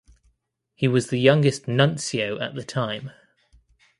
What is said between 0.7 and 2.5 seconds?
He was the youngest nuncio